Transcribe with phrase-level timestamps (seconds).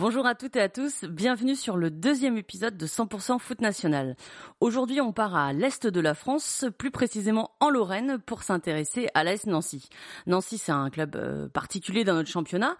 [0.00, 4.16] Bonjour à toutes et à tous, bienvenue sur le deuxième épisode de 100% Foot National.
[4.60, 9.24] Aujourd'hui on part à l'est de la France, plus précisément en Lorraine, pour s'intéresser à
[9.24, 9.90] l'AS Nancy.
[10.26, 12.78] Nancy c'est un club euh, particulier dans notre championnat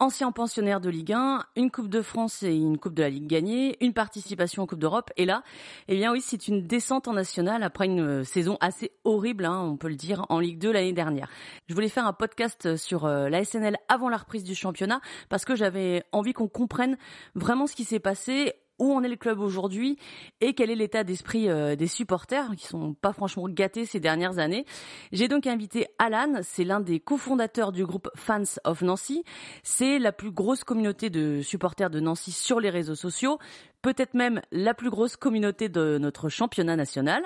[0.00, 3.26] ancien pensionnaire de Ligue 1, une Coupe de France et une Coupe de la Ligue
[3.26, 5.10] gagnée, une participation en Coupe d'Europe.
[5.16, 5.42] Et là,
[5.88, 9.60] eh bien oui, c'est une descente en national après une euh, saison assez horrible, hein,
[9.60, 11.28] on peut le dire, en Ligue 2 l'année dernière.
[11.68, 15.44] Je voulais faire un podcast sur euh, la SNL avant la reprise du championnat parce
[15.44, 16.96] que j'avais envie qu'on comprenne
[17.34, 19.98] vraiment ce qui s'est passé où en est le club aujourd'hui
[20.40, 24.38] et quel est l'état d'esprit euh, des supporters qui sont pas franchement gâtés ces dernières
[24.38, 24.64] années.
[25.12, 29.22] J'ai donc invité Alan, c'est l'un des cofondateurs du groupe Fans of Nancy.
[29.62, 33.38] C'est la plus grosse communauté de supporters de Nancy sur les réseaux sociaux
[33.82, 37.22] peut-être même la plus grosse communauté de notre championnat national.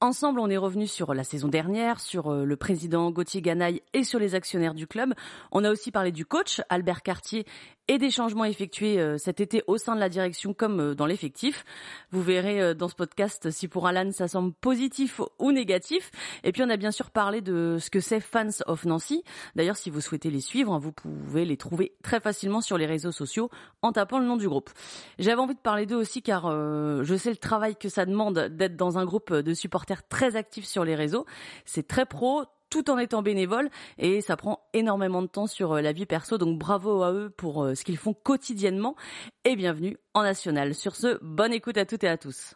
[0.00, 4.04] Ensemble, on est revenu sur la saison dernière, sur euh, le président Gauthier Ganaille et
[4.04, 5.12] sur les actionnaires du club.
[5.52, 7.44] On a aussi parlé du coach Albert Cartier
[7.88, 11.06] et des changements effectués euh, cet été au sein de la direction comme euh, dans
[11.06, 11.64] l'effectif.
[12.12, 16.10] Vous verrez dans ce podcast si pour Alan ça semble positif ou négatif.
[16.44, 19.22] Et puis on a bien sûr parlé de ce que c'est Fans of Nancy.
[19.54, 23.12] D'ailleurs, si vous souhaitez les suivre, vous pouvez les trouver très facilement sur les réseaux
[23.12, 23.50] sociaux
[23.82, 24.70] en tapant le nom du groupe.
[25.18, 28.76] J'avais envie de parler aussi car euh, je sais le travail que ça demande d'être
[28.76, 31.26] dans un groupe de supporters très actifs sur les réseaux.
[31.64, 35.80] C'est très pro, tout en étant bénévole et ça prend énormément de temps sur euh,
[35.80, 36.38] la vie perso.
[36.38, 38.96] Donc bravo à eux pour euh, ce qu'ils font quotidiennement
[39.44, 40.74] et bienvenue en national.
[40.74, 42.54] Sur ce, bonne écoute à toutes et à tous.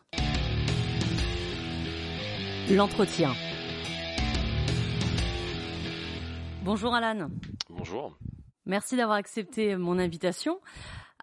[2.71, 3.33] L'entretien.
[6.63, 7.29] Bonjour Alan.
[7.69, 8.17] Bonjour.
[8.65, 10.61] Merci d'avoir accepté mon invitation.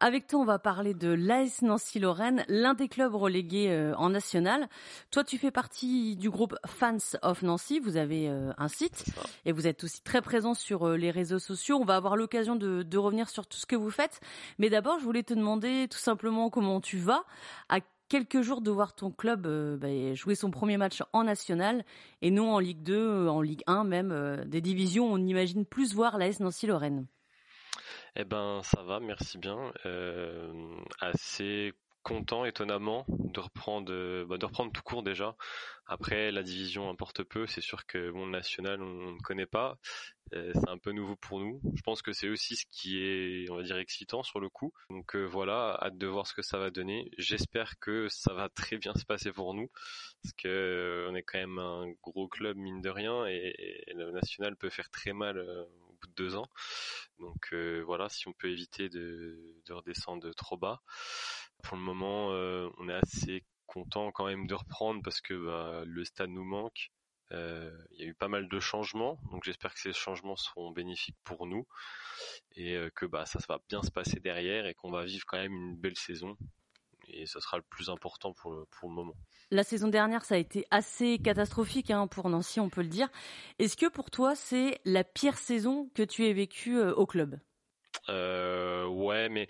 [0.04, 4.68] Avec toi, on va parler de l'AS Nancy-Lorraine, l'un des clubs relégués euh, en national.
[5.12, 7.80] Toi, tu fais partie du groupe Fans of Nancy.
[7.80, 9.06] Vous avez euh, un site
[9.46, 11.78] et vous êtes aussi très présent sur euh, les réseaux sociaux.
[11.80, 14.22] On va avoir l'occasion de, de, revenir sur tout ce que vous faites.
[14.58, 17.24] Mais d'abord, je voulais te demander tout simplement comment tu vas.
[17.70, 17.78] À
[18.10, 19.46] quelques jours de voir ton club
[19.78, 21.86] bah, jouer son premier match en national
[22.24, 26.18] et non en Ligue 2, en Ligue 1 même, des divisions, on imagine plus voir
[26.18, 27.06] l'AS Nancy-Lorraine.
[28.16, 29.72] Eh ben, ça va, merci bien.
[29.86, 35.36] Euh, assez content, étonnamment, de reprendre, bah, de reprendre tout court déjà.
[35.86, 37.46] Après, la division importe peu.
[37.48, 39.78] C'est sûr que mon national, on ne connaît pas.
[40.34, 41.60] Euh, c'est un peu nouveau pour nous.
[41.76, 44.74] Je pense que c'est aussi ce qui est, on va dire, excitant sur le coup.
[44.90, 47.12] Donc euh, voilà, hâte de voir ce que ça va donner.
[47.18, 49.70] J'espère que ça va très bien se passer pour nous,
[50.24, 53.54] parce que euh, on est quand même un gros club mine de rien, et,
[53.88, 55.38] et le national peut faire très mal
[56.08, 56.48] de deux ans.
[57.20, 57.54] Donc
[57.86, 60.82] voilà, si on peut éviter de, de redescendre trop bas.
[61.64, 66.04] Pour le moment, on est assez content quand même de reprendre parce que bah, le
[66.04, 66.92] stade nous manque.
[67.32, 70.72] Euh, il y a eu pas mal de changements, donc j'espère que ces changements seront
[70.72, 71.66] bénéfiques pour nous
[72.58, 75.38] et euh, que bah, ça va bien se passer derrière et qu'on va vivre quand
[75.38, 76.36] même une belle saison.
[77.14, 79.16] Et ça sera le plus important pour le, pour le moment.
[79.50, 83.10] La saison dernière, ça a été assez catastrophique hein, pour Nancy, on peut le dire.
[83.60, 87.40] Est-ce que pour toi, c'est la pire saison que tu aies vécue euh, au club?
[88.10, 89.48] Euh, Ouais, mais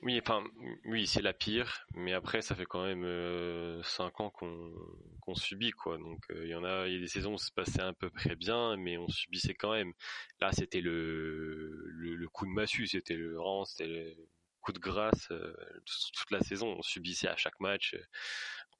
[0.00, 0.44] oui, enfin,
[0.84, 4.72] oui, c'est la pire, mais après, ça fait quand même euh, cinq ans qu'on
[5.20, 5.98] qu'on subit, quoi.
[5.98, 7.82] Donc, euh, il y en a, il y a des saisons où ça se passait
[7.82, 9.92] à peu près bien, mais on subissait quand même.
[10.40, 14.16] Là, c'était le, le, coup de massue, c'était le rang, c'était le
[14.60, 15.54] coup de grâce euh,
[15.86, 16.76] toute la saison.
[16.78, 17.96] On subissait à chaque match.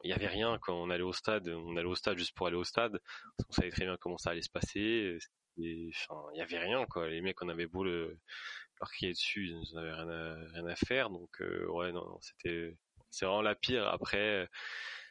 [0.04, 1.48] Il y avait rien quand on allait au stade.
[1.48, 3.00] On allait au stade juste pour aller au stade.
[3.48, 5.18] On savait très bien comment ça allait se passer.
[5.56, 5.92] il
[6.34, 7.08] y avait rien, quoi.
[7.08, 8.18] Les mecs, on avait beau le
[8.86, 11.10] qu'il est dessus, ils n'avaient rien à, rien à faire.
[11.10, 12.76] Donc euh, ouais, non, c'était
[13.10, 13.86] c'est vraiment la pire.
[13.88, 14.48] Après,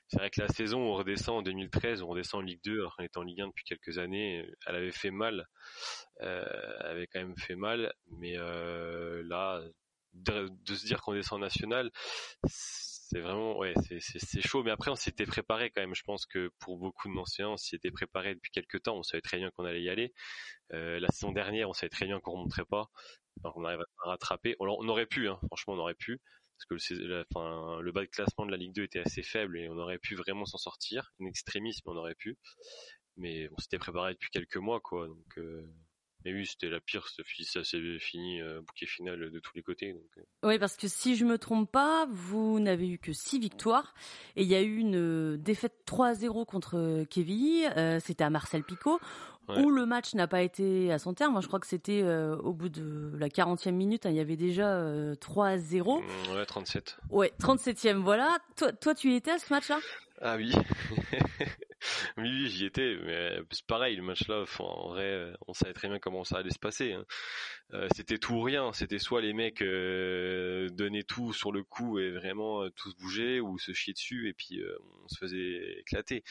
[0.07, 2.95] c'est vrai que la saison on redescend en 2013, on redescend en Ligue 2 alors
[2.95, 5.47] qu'on est en Ligue 1 depuis quelques années, elle avait fait mal,
[6.21, 6.45] euh,
[6.81, 9.61] elle avait quand même fait mal, mais euh, là,
[10.17, 11.91] de, se dire qu'on descend en national,
[12.47, 14.63] c'est vraiment ouais c'est chaud.
[14.63, 15.95] Mais après on s'était préparé quand même.
[15.95, 18.97] Je pense que pour beaucoup de anciens on s'y était préparé depuis quelques temps.
[18.97, 20.13] On savait très bien qu'on allait y aller.
[20.73, 22.89] Euh, la saison dernière on savait très bien qu'on remonterait pas.
[23.43, 24.55] Donc on arrive à rattraper.
[24.59, 26.19] On, on aurait pu hein, franchement on aurait pu.
[26.69, 29.69] Parce que le, le bas de classement de la Ligue 2 était assez faible et
[29.69, 31.11] on aurait pu vraiment s'en sortir.
[31.19, 32.37] Une extrémisme on aurait pu.
[33.15, 35.07] Mais on s'était préparé depuis quelques mois quoi.
[35.07, 35.71] Donc euh,
[36.27, 37.07] mais oui, c'était la pire.
[37.07, 39.95] Ça s'est fini bouquet final de tous les côtés.
[40.43, 43.93] Oui, parce que si je me trompe pas, vous n'avez eu que six victoires
[44.35, 47.71] et il y a eu une défaite 3-0 contre Kevin.
[48.01, 48.99] c'était à Marcel Picot
[49.55, 51.41] où le match n'a pas été à son terme.
[51.41, 54.35] Je crois que c'était euh, au bout de la 40e minute, hein, il y avait
[54.35, 54.83] déjà
[55.15, 56.01] 3-0.
[56.01, 56.97] Mmh, ouais, 37.
[57.09, 58.37] Ouais, 37e, voilà.
[58.57, 59.79] Toi, toi tu y étais à ce match-là?
[60.21, 60.51] Ah oui.
[62.47, 66.37] j'y étais, mais c'est pareil, le match-là, en vrai, on savait très bien comment ça
[66.37, 66.93] allait se passer.
[66.93, 67.05] Hein.
[67.73, 71.99] Euh, c'était tout ou rien, c'était soit les mecs euh, donnaient tout sur le coup
[71.99, 74.61] et vraiment tous bougeaient, ou se chier dessus et puis
[75.03, 76.23] on se faisait éclater.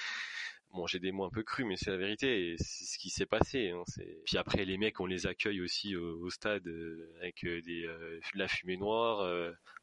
[0.72, 2.50] Bon, j'ai des mots un peu crus, mais c'est la vérité.
[2.50, 3.70] Et c'est ce qui s'est passé.
[3.70, 3.82] Hein,
[4.24, 8.20] Puis après, les mecs, on les accueille aussi au, stade euh, avec euh, des, euh,
[8.34, 9.26] de la fumée noire,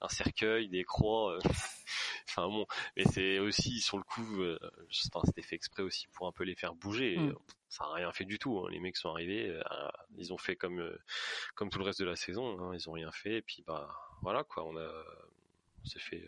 [0.02, 1.38] un cercueil, des croix.
[2.30, 2.66] enfin bon,
[2.96, 4.44] mais c'est aussi sur le coup,
[5.24, 7.18] c'était fait exprès aussi pour un peu les faire bouger.
[7.18, 7.36] Mm.
[7.70, 8.60] Ça n'a rien fait du tout.
[8.60, 8.70] Hein.
[8.72, 9.60] Les mecs sont arrivés,
[10.18, 10.96] ils ont fait comme
[11.56, 12.60] comme tout le reste de la saison.
[12.60, 12.76] Hein.
[12.76, 13.38] Ils ont rien fait.
[13.38, 13.90] Et puis bah
[14.22, 15.06] voilà quoi, on a
[15.82, 16.24] on s'est fait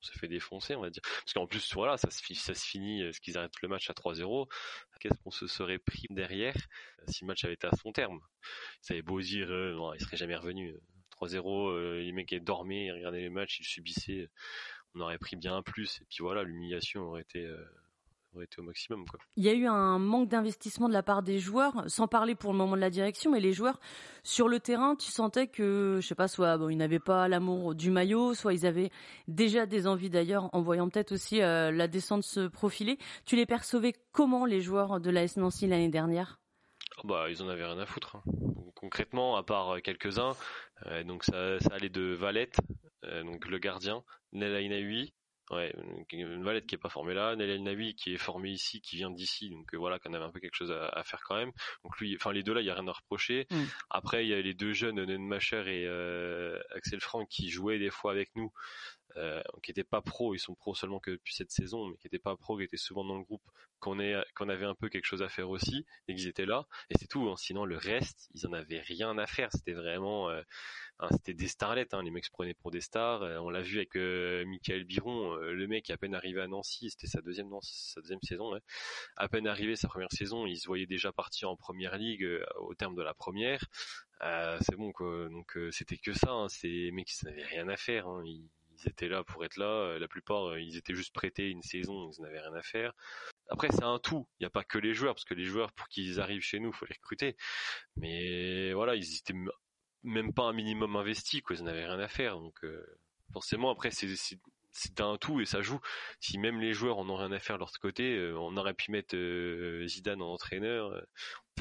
[0.00, 1.02] on s'est fait défoncer, on va dire.
[1.02, 3.90] Parce qu'en plus, voilà, ça se, ça se finit, euh, ce qu'ils arrêtent le match
[3.90, 4.48] à 3-0.
[5.00, 6.56] Qu'est-ce qu'on se serait pris derrière
[7.00, 8.20] euh, si le match avait été à son terme
[8.80, 10.74] Ça avait beau dire, euh, non, il serait jamais revenu.
[11.20, 14.28] 3-0, les mecs dormaient, ils regardaient les matchs, ils subissaient.
[14.94, 16.00] On aurait pris bien plus.
[16.00, 17.44] Et puis voilà, l'humiliation aurait été
[18.42, 19.04] été au maximum.
[19.06, 19.20] Quoi.
[19.36, 22.52] Il y a eu un manque d'investissement de la part des joueurs, sans parler pour
[22.52, 23.80] le moment de la direction, mais les joueurs
[24.22, 27.74] sur le terrain, tu sentais que, je sais pas, soit bon, ils n'avaient pas l'amour
[27.74, 28.90] du maillot, soit ils avaient
[29.26, 32.98] déjà des envies d'ailleurs, en voyant peut-être aussi euh, la descente se profiler.
[33.24, 36.40] Tu les percevais comment les joueurs de la S Nancy l'année dernière?
[36.98, 38.16] Oh, bah, ils en avaient rien à foutre.
[38.16, 38.22] Hein.
[38.74, 40.32] Concrètement, à part euh, quelques-uns,
[40.86, 42.58] euh, donc ça, ça, allait de Valette,
[43.24, 44.02] donc le gardien,
[44.32, 45.14] Nella Inaui,
[45.50, 45.74] Ouais,
[46.12, 49.10] une Valette qui est pas formée là, Nelel Navi qui est formé ici, qui vient
[49.10, 51.52] d'ici, donc euh, voilà, qu'on avait un peu quelque chose à, faire quand même.
[51.84, 53.46] Donc lui, enfin les deux là, il y a rien à reprocher.
[53.50, 53.64] Mm.
[53.90, 57.90] Après, il y a les deux jeunes, Nenmacher et euh, Axel Franck, qui jouaient des
[57.90, 58.52] fois avec nous,
[59.18, 62.06] euh, qui n'étaient pas pros, ils sont pros seulement que depuis cette saison, mais qui
[62.06, 63.42] n'étaient pas pros, qui étaient souvent dans le groupe,
[63.80, 66.66] qu'on avait un peu quelque chose à faire aussi, et qu'ils étaient là.
[66.90, 67.28] Et c'est tout.
[67.28, 67.36] Hein.
[67.36, 69.50] Sinon, le reste, ils en avaient rien à faire.
[69.52, 70.42] C'était vraiment euh,
[71.00, 73.22] Hein, c'était des starlets, hein, les mecs se prenaient pour des stars.
[73.22, 77.06] Euh, on l'a vu avec Michael Biron, le mec à peine arrivé à Nancy, c'était
[77.06, 78.52] sa deuxième sa deuxième saison.
[79.16, 82.26] À peine arrivé sa première saison, il se voyait déjà partir en première ligue
[82.56, 83.64] au terme de la première.
[84.20, 84.92] c'est bon.
[85.30, 86.30] Donc c'était que ça.
[86.32, 86.46] Hein,
[86.92, 88.08] mecs qui n'avaient rien à faire.
[88.86, 89.98] Étaient là pour être là.
[89.98, 92.92] La plupart, ils étaient juste prêtés une saison, ils n'avaient rien à faire.
[93.50, 94.26] Après, c'est un tout.
[94.38, 96.60] Il n'y a pas que les joueurs, parce que les joueurs, pour qu'ils arrivent chez
[96.60, 97.36] nous, faut les recruter.
[97.96, 99.34] Mais voilà, ils étaient
[100.02, 101.56] même pas un minimum investi, quoi.
[101.56, 102.38] Ils n'avaient rien à faire.
[102.38, 102.84] Donc euh,
[103.32, 105.80] forcément, après, c'est un tout et ça joue.
[106.20, 108.74] Si même les joueurs en ont rien à faire de leur côté, euh, on aurait
[108.74, 111.02] pu mettre euh, Zidane en entraîneur,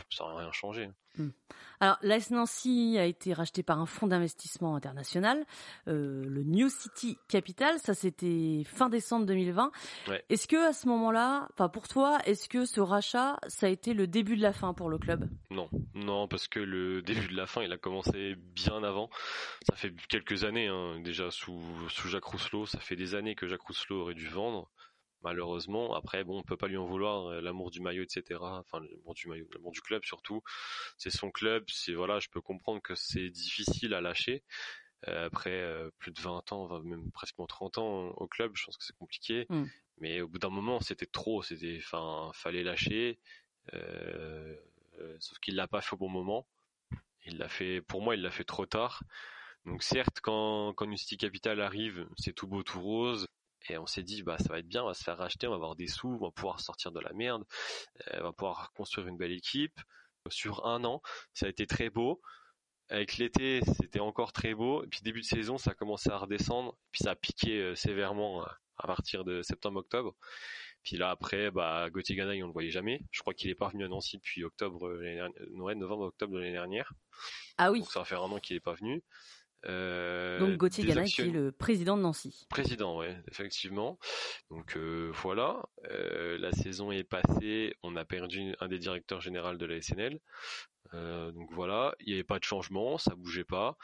[0.09, 0.89] ça n'aurait rien changé.
[1.17, 1.29] Hmm.
[1.79, 5.45] Alors, l'AS Nancy a été racheté par un fonds d'investissement international,
[5.87, 7.77] euh, le New City Capital.
[7.79, 9.71] Ça, c'était fin décembre 2020.
[10.29, 13.93] Est-ce que à ce moment-là, enfin pour toi, est-ce que ce rachat, ça a été
[13.93, 15.29] le début de la fin pour le club?
[15.51, 19.09] Non, non, parce que le début de la fin, il a commencé bien avant.
[19.69, 22.65] Ça fait quelques années hein, déjà sous sous Jacques Rousselot.
[22.65, 24.69] Ça fait des années que Jacques Rousselot aurait dû vendre
[25.21, 25.95] malheureusement.
[25.95, 28.39] Après, bon, on peut pas lui en vouloir, euh, l'amour du maillot, etc.
[28.41, 30.41] Enfin, l'amour du maillot, l'amour du club surtout.
[30.97, 31.65] C'est son club.
[31.67, 34.43] C'est voilà, je peux comprendre que c'est difficile à lâcher.
[35.07, 38.77] Euh, après euh, plus de 20 ans, même presque 30 ans au club, je pense
[38.77, 39.45] que c'est compliqué.
[39.49, 39.65] Mm.
[39.99, 41.41] Mais au bout d'un moment, c'était trop.
[41.43, 43.19] C'était, enfin, fallait lâcher.
[45.19, 46.47] sauf qu'il l'a pas fait au bon moment.
[47.25, 49.03] Il l'a fait, pour moi, il l'a fait trop tard.
[49.65, 53.27] Donc certes, quand, quand City Capital arrive, c'est tout beau, tout rose.
[53.69, 55.51] Et on s'est dit, bah, ça va être bien, on va se faire racheter, on
[55.51, 57.43] va avoir des sous, on va pouvoir sortir de la merde,
[58.07, 59.79] euh, on va pouvoir construire une belle équipe.
[60.29, 61.01] Sur un an,
[61.33, 62.21] ça a été très beau.
[62.89, 64.83] Avec l'été, c'était encore très beau.
[64.83, 66.77] Et puis début de saison, ça a commencé à redescendre.
[66.91, 68.47] Puis ça a piqué euh, sévèrement euh,
[68.77, 70.15] à partir de septembre-octobre.
[70.83, 73.01] Puis là après, bah Gauthier Ganaï, on le voyait jamais.
[73.11, 74.97] Je crois qu'il est pas venu à Nancy depuis octobre,
[75.51, 76.93] novembre-octobre de l'année dernière.
[77.57, 77.79] Ah oui.
[77.79, 79.03] Donc ça va faire un an qu'il est pas venu.
[79.65, 82.45] Euh, Donc Gauthier Ganaï qui est le président de Nancy.
[82.49, 83.99] Président, oui, effectivement.
[84.49, 89.55] Donc euh, voilà, euh, la saison est passée, on a perdu un des directeurs généraux
[89.55, 90.19] de la SNL.
[90.93, 93.77] donc voilà, il n'y avait pas de changement, ça bougeait pas.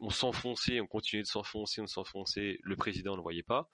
[0.00, 2.58] On s'enfonçait, on continuait de s'enfoncer, on s'enfonçait.
[2.62, 3.68] Le président ne le voyait pas.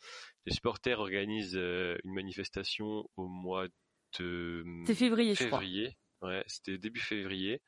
[0.47, 3.67] Les supporters organisent une manifestation au mois
[4.19, 5.97] de février, février.
[6.23, 7.63] Ouais, c'était début février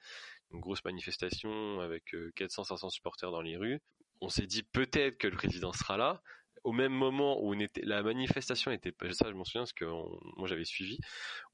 [0.53, 3.81] une grosse manifestation avec 400-500 euh, supporters dans les rues.
[4.21, 6.23] On s'est dit peut-être que le président sera là.
[6.65, 9.85] au même moment où on était, la manifestation était, ça je m'en souviens parce que
[10.37, 10.99] moi j'avais suivi,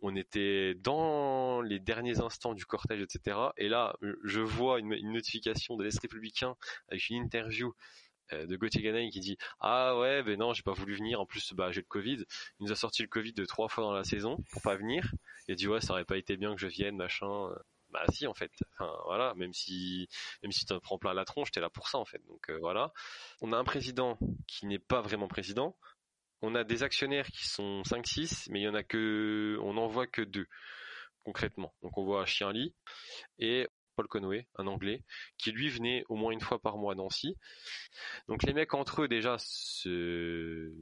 [0.01, 3.39] on était dans les derniers instants du cortège, etc.
[3.57, 6.57] Et là, je vois une, notification de l'Est républicain
[6.89, 7.75] avec une interview
[8.35, 11.25] euh, de Gauthier Ganaï qui dit ah ouais ben non j'ai pas voulu venir en
[11.25, 12.25] plus bah j'ai le Covid
[12.61, 15.15] il nous a sorti le Covid de trois fois dans la saison pour pas venir
[15.47, 17.49] il a dit ouais ça aurait pas été bien que je vienne machin
[18.07, 18.53] bah si en fait.
[18.75, 20.09] Enfin voilà, même si
[20.43, 22.23] même si tu te prends plein la tronche, t'es là pour ça en fait.
[22.27, 22.93] Donc euh, voilà.
[23.41, 25.77] On a un président qui n'est pas vraiment président.
[26.43, 29.89] On a des actionnaires qui sont 5-6, mais il y en a que on n'en
[29.89, 30.47] voit que deux
[31.25, 31.75] concrètement.
[31.83, 32.75] Donc on voit Chienlit
[33.39, 35.03] et Paul Conway, un Anglais,
[35.39, 37.37] qui lui venait au moins une fois par mois à Nancy.
[38.29, 40.73] Donc les mecs entre eux déjà se,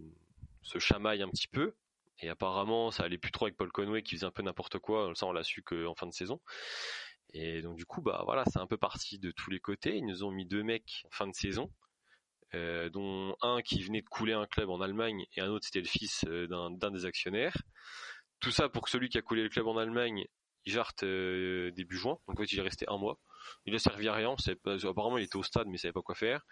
[0.62, 1.74] se chamaillent un petit peu,
[2.20, 5.12] et apparemment, ça allait plus trop avec Paul Conway qui faisait un peu n'importe quoi.
[5.14, 6.40] Ça, on l'a su qu'en fin de saison.
[7.32, 9.96] Et donc du coup, bah voilà, c'est un peu parti de tous les côtés.
[9.96, 11.70] Ils nous ont mis deux mecs fin de saison,
[12.54, 15.80] euh, dont un qui venait de couler un club en Allemagne et un autre c'était
[15.80, 17.56] le fils euh, d'un des actionnaires.
[18.40, 20.26] Tout ça pour que celui qui a coulé le club en Allemagne,
[20.64, 22.18] il jarte euh, début juin.
[22.28, 23.18] Donc en fait, il est resté un mois.
[23.64, 24.34] Il a servi à rien.
[24.84, 26.42] apparemment, il était au stade, mais il savait pas quoi faire.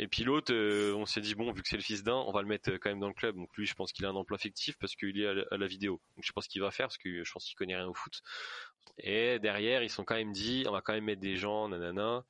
[0.00, 0.54] Et puis l'autre,
[0.94, 2.88] on s'est dit bon, vu que c'est le fils d'un, on va le mettre quand
[2.88, 3.34] même dans le club.
[3.34, 6.00] Donc lui, je pense qu'il a un emploi fictif parce qu'il est à la, vidéo.
[6.14, 8.22] Donc je pense qu'il va faire parce que je pense qu'il connaît rien au foot.
[8.98, 12.24] Et derrière, ils sont quand même dit, on va quand même mettre des gens, nanana.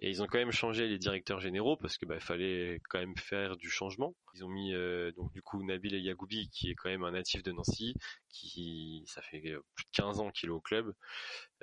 [0.00, 3.16] Et ils ont quand même changé les directeurs généraux parce que bah, fallait quand même
[3.16, 4.14] faire du changement.
[4.34, 7.44] Ils ont mis euh, donc du coup Nabil Yagoubi qui est quand même un natif
[7.44, 7.94] de Nancy,
[8.28, 10.92] qui ça fait plus de 15 ans qu'il est au club,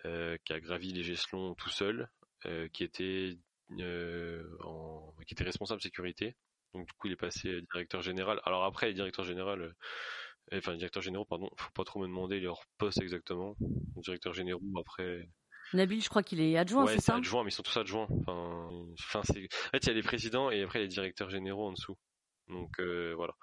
[0.04, 2.10] qui a gravi les gestions tout seul,
[2.72, 3.38] qui était
[3.80, 6.36] euh, en, qui était responsable sécurité.
[6.74, 8.42] Donc du coup, il est passé directeur général.
[8.46, 9.74] Alors après, généraux, euh,
[10.54, 13.56] enfin directeur généraux, pardon, faut pas trop me demander leur poste exactement.
[13.98, 15.30] Directeur généraux après.
[15.74, 17.16] Nabil, je crois qu'il est adjoint, ouais, c'est ça?
[17.16, 18.08] adjoint, mais ils sont tous adjoints.
[18.10, 18.70] Enfin,
[19.00, 19.48] enfin c'est...
[19.68, 21.98] En fait, il y a les présidents et après les directeurs généraux en dessous.
[22.48, 23.34] Donc euh, voilà.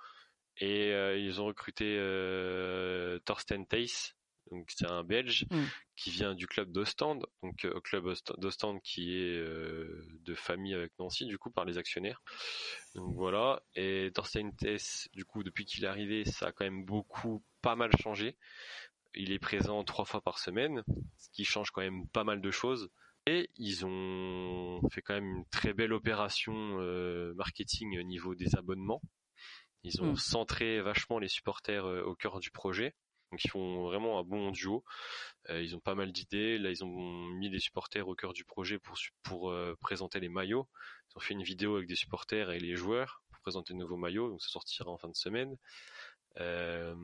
[0.61, 4.17] Et ils ont recruté euh, Thorsten Theiss,
[4.51, 5.65] donc c'est un Belge mm.
[5.97, 10.93] qui vient du club d'Ostende, donc au club d'Ostende qui est euh, de famille avec
[10.99, 12.23] Nancy du coup par les actionnaires.
[12.95, 13.63] Donc voilà.
[13.75, 17.77] Et Thorstein Tess, du coup depuis qu'il est arrivé, ça a quand même beaucoup, pas
[17.77, 18.37] mal changé.
[19.15, 20.83] Il est présent trois fois par semaine,
[21.17, 22.91] ce qui change quand même pas mal de choses.
[23.27, 28.57] Et ils ont fait quand même une très belle opération euh, marketing au niveau des
[28.57, 29.03] abonnements.
[29.83, 30.17] Ils ont mm.
[30.17, 32.95] centré vachement les supporters euh, au cœur du projet.
[33.31, 34.85] Donc ils font vraiment un bon duo.
[35.51, 36.59] Euh, ils ont pas mal d'idées.
[36.59, 40.29] Là, ils ont mis des supporters au cœur du projet pour pour euh, présenter les
[40.29, 40.69] maillots.
[41.11, 43.97] Ils ont fait une vidéo avec des supporters et les joueurs pour présenter de nouveaux
[43.97, 44.31] maillots.
[44.31, 45.57] Donc ça sortira en fin de semaine.
[46.39, 46.95] Euh,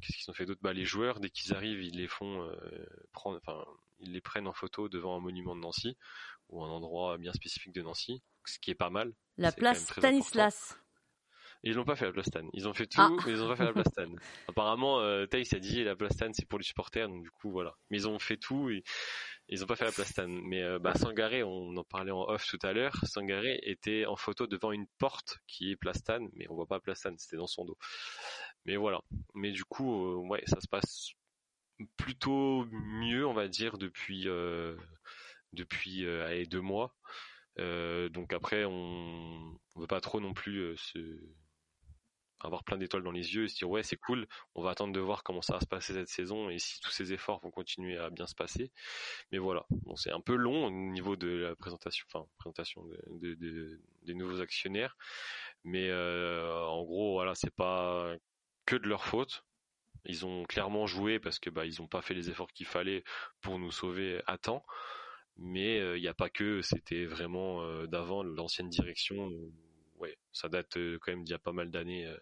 [0.00, 0.60] qu'est-ce qu'ils ont fait d'autre?
[0.62, 2.50] Bah les joueurs, dès qu'ils arrivent, ils les font
[3.12, 3.64] prendre, enfin
[4.00, 5.96] ils les prennent en photo devant un monument de Nancy
[6.48, 9.12] ou un endroit bien spécifique de Nancy, ce qui est pas mal.
[9.36, 10.78] La place Stanislas.
[11.62, 12.48] Ils l'ont pas fait la plastane.
[12.52, 13.10] Ils ont fait tout, ah.
[13.24, 14.16] mais ils ont pas fait la plastane.
[14.48, 17.74] Apparemment, euh, Thaïs a dit la plastane c'est pour les supporters, donc du coup voilà.
[17.90, 18.82] Mais ils ont fait tout et
[19.48, 20.40] ils ont pas fait la plastane.
[20.44, 22.96] Mais euh, bah, Sangaré, on en parlait en off tout à l'heure.
[23.04, 27.16] Sangaré était en photo devant une porte qui est plastane, mais on voit pas plastane,
[27.18, 27.78] c'était dans son dos.
[28.64, 29.00] Mais voilà.
[29.34, 31.12] Mais du coup, euh, ouais, ça se passe
[31.96, 34.76] plutôt mieux, on va dire, depuis euh,
[35.52, 36.94] depuis allez, deux mois.
[37.58, 40.98] donc après, on, on veut pas trop non plus se
[42.46, 44.92] avoir plein d'étoiles dans les yeux et se dire ouais c'est cool, on va attendre
[44.92, 47.50] de voir comment ça va se passer cette saison et si tous ces efforts vont
[47.50, 48.72] continuer à bien se passer.
[49.32, 52.84] Mais voilà, c'est un peu long au niveau de la présentation, enfin présentation
[53.20, 54.96] des nouveaux actionnaires,
[55.64, 58.14] mais euh, en gros voilà c'est pas
[58.66, 59.44] que de leur faute.
[60.08, 63.02] Ils ont clairement joué parce que bah ils ont pas fait les efforts qu'il fallait
[63.40, 64.64] pour nous sauver à temps.
[65.38, 69.30] Mais euh, il n'y a pas que, c'était vraiment euh, d'avant l'ancienne direction
[69.98, 72.16] ouais, ça date euh, quand même d'il y a pas mal d'années euh,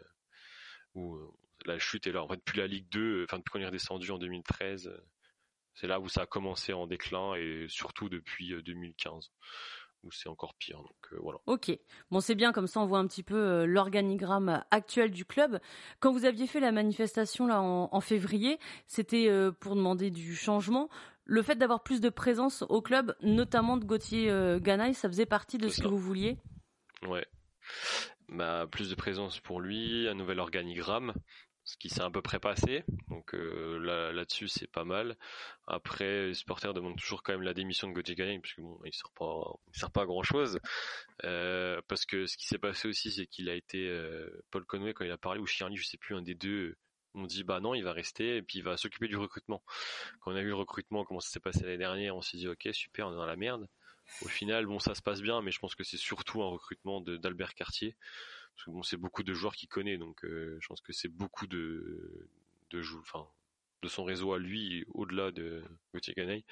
[0.95, 1.31] où euh,
[1.67, 2.23] la chute est là.
[2.23, 4.93] En fait, depuis la Ligue 2, enfin depuis qu'on est redescendu en 2013,
[5.75, 9.31] c'est là où ça a commencé en déclin et surtout depuis 2015
[10.05, 10.79] où c'est encore pire.
[10.79, 11.39] Donc voilà.
[11.47, 11.73] Ok,
[12.11, 15.59] bon c'est bien comme ça on voit un petit peu l'organigramme actuel du club.
[15.99, 20.91] Quand vous aviez fait la manifestation là en, février, c'était pour demander du changement.
[21.25, 25.57] Le fait d'avoir plus de présence au club, notamment de Gauthier Ganaï, ça faisait partie
[25.57, 26.37] de ce que vous vouliez?
[27.09, 27.27] Ouais,
[28.71, 31.13] plus de présence pour lui, un nouvel organigramme,
[31.65, 32.85] ce qui s'est à peu près passé.
[33.09, 35.17] Donc euh, là, là-dessus, c'est pas mal.
[35.67, 38.93] Après, les supporters demandent toujours quand même la démission de Gauthier Gagnon, puisque bon, il
[38.95, 39.11] sert
[39.91, 40.59] pas, à grand chose.
[41.25, 44.95] Euh, parce que ce qui s'est passé aussi, c'est qu'il a été euh, Paul Conway
[44.95, 46.77] quand il a parlé ou Chiarli, je sais plus, un des deux.
[47.15, 49.63] On dit bah non, il va rester et puis il va s'occuper du recrutement.
[50.21, 52.49] Quand on a vu le recrutement, comment ça s'est passé l'année dernière, on s'est dit
[52.49, 53.69] ok super, on est dans la merde.
[54.23, 57.01] Au final, bon, ça se passe bien, mais je pense que c'est surtout un recrutement
[57.01, 57.97] d'Albert Cartier
[58.55, 61.47] Parce que bon, c'est beaucoup de joueurs qu'il connaît, donc je pense que c'est beaucoup
[61.47, 62.29] de
[62.71, 63.27] de enfin
[63.83, 66.45] de son réseau à lui, au-delà de Gauthier Caneille.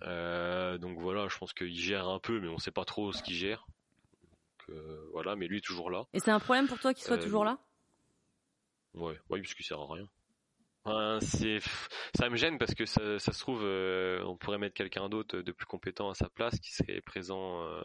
[0.00, 3.34] donc voilà, je pense qu'il gère un peu, mais on sait pas trop ce qu'il
[3.34, 3.66] gère.
[5.12, 6.04] voilà, mais lui est toujours là.
[6.14, 7.58] Et c'est un problème pour toi qu'il soit toujours là?
[8.94, 10.08] Ouais, ouais, parce qu'il sert à rien
[11.20, 11.58] c'est,
[12.16, 15.52] ça me gêne parce que ça, se trouve, euh, on pourrait mettre quelqu'un d'autre de
[15.52, 17.82] plus compétent à sa place qui serait présent euh,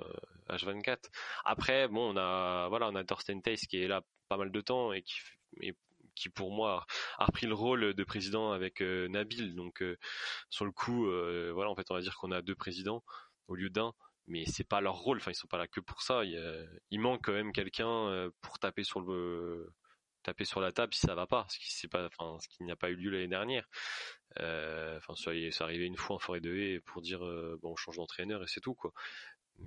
[0.50, 0.98] H24.
[1.44, 4.62] Après, bon, on a, voilà, on a Thorsten Tace qui est là pas mal de
[4.62, 6.86] temps et qui, pour moi
[7.18, 9.56] a repris le rôle de président avec euh, Nabil.
[9.56, 9.84] Donc,
[10.50, 11.06] sur le coup,
[11.54, 13.04] voilà, en fait, on va dire qu'on a deux présidents
[13.48, 13.94] au lieu d'un
[14.28, 15.18] mais c'est pas leur rôle.
[15.18, 16.22] Enfin, ils sont pas là que pour ça.
[16.24, 19.74] Il manque quand même quelqu'un pour taper sur le
[20.24, 21.58] taper sur la table si ça va pas, ce
[22.50, 23.68] qui n'a pas eu lieu l'année dernière.
[24.40, 27.72] Euh, enfin, ça, ça arrivait une fois en forêt de haie pour dire euh, bon,
[27.72, 28.94] on change d'entraîneur et c'est tout quoi.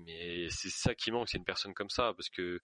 [0.05, 2.61] Mais c'est ça qui manque, c'est une personne comme ça, parce que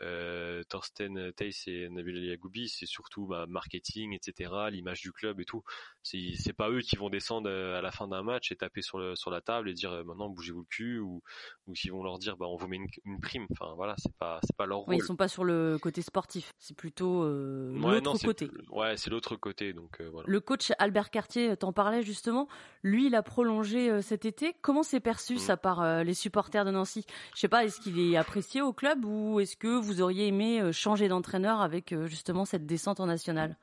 [0.00, 5.44] euh, Thorsten Tace et Nabil Yagoubi, c'est surtout bah, marketing, etc., l'image du club et
[5.44, 5.62] tout.
[6.02, 8.80] C'est, c'est pas eux qui vont descendre euh, à la fin d'un match et taper
[8.82, 11.22] sur, le, sur la table et dire euh, maintenant bougez-vous le cul ou,
[11.66, 13.46] ou s'ils vont leur dire bah on vous met une, prime.
[13.52, 14.94] Enfin voilà, c'est pas c'est pas leur rôle.
[14.94, 18.50] ils sont pas sur le côté sportif, c'est plutôt euh, l'autre côté.
[18.70, 20.24] Ouais, c'est l'autre côté donc voilà.
[20.26, 22.48] Le coach Albert Cartier t'en parlait justement.
[22.82, 24.54] Lui, il a prolongé cet été.
[24.60, 25.38] Comment c'est perçu mmh.
[25.38, 27.04] ça par les supporters de Nancy.
[27.34, 30.60] Je sais pas, est-ce qu'il est apprécié au club ou est-ce que vous auriez aimé
[30.60, 33.56] euh, changer d'entraîneur avec euh, justement cette descente en national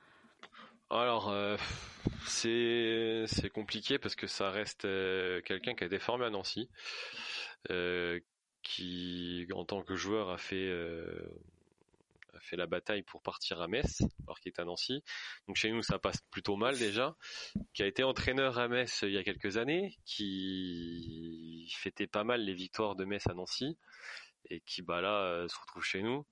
[0.91, 1.55] alors, euh,
[2.25, 4.87] c'est compliqué parce que ça reste
[5.45, 6.67] quelqu'un qui a été formé à Nancy,
[8.63, 10.67] qui en tant que joueur a fait
[12.41, 15.03] fait la bataille pour partir à Metz, alors qu'il est à Nancy.
[15.47, 17.15] Donc chez nous, ça passe plutôt mal déjà.
[17.73, 22.41] Qui a été entraîneur à Metz il y a quelques années, qui fêtait pas mal
[22.41, 23.77] les victoires de Metz à Nancy
[24.49, 26.25] et qui bah là euh, se retrouve chez nous.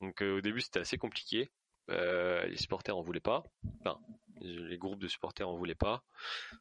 [0.00, 1.50] Donc euh, au début c'était assez compliqué.
[1.90, 3.44] Euh, les supporters en voulaient pas.
[3.80, 3.98] Enfin,
[4.40, 6.02] les groupes de supporters en voulaient pas.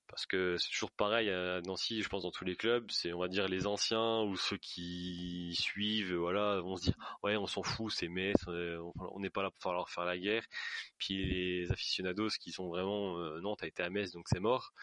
[0.08, 3.20] Parce que c'est toujours pareil à Nancy je pense dans tous les clubs c'est on
[3.20, 7.64] va dire les anciens ou ceux qui suivent voilà vont se dire ouais on s'en
[7.64, 10.46] fout c'est Metz on n'est pas là pour leur faire la guerre
[10.98, 14.74] puis les aficionados qui sont vraiment non t'as été à Metz donc c'est mort.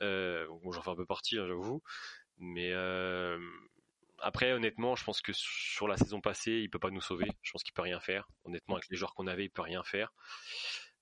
[0.00, 1.82] Bon j'en fais un peu partie hein, j'avoue.
[2.38, 2.72] Mais
[4.22, 7.26] après, honnêtement, je pense que sur la saison passée, il peut pas nous sauver.
[7.42, 8.28] Je pense qu'il peut rien faire.
[8.44, 10.12] Honnêtement, avec les joueurs qu'on avait, il peut rien faire.